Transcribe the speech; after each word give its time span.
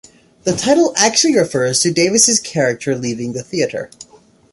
The 0.45 0.55
title 0.55 0.93
actually 0.97 1.37
refers 1.37 1.81
to 1.81 1.93
Davis's 1.93 2.39
character 2.39 2.95
leaving 2.97 3.33
the 3.33 3.43
theater. 3.43 3.91